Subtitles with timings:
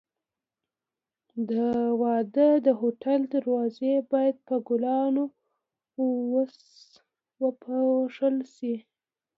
[1.49, 1.51] د
[2.01, 5.23] واده د هوټل دروازې باید په ګلانو
[7.41, 8.75] وپسولل شي.